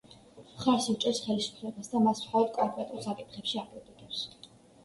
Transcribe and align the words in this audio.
მხარს 0.53 0.87
უჭერს 0.93 1.19
ხელისუფლებას 1.25 1.91
და 1.93 2.01
მას 2.07 2.21
მხოლოდ 2.23 2.49
კონკრეტულ 2.57 3.05
საკითხებში 3.07 3.63
აკრიტიკებს. 3.67 4.27